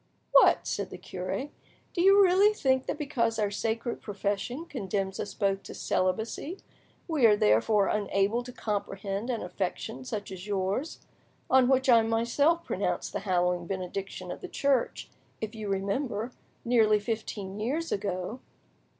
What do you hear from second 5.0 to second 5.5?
us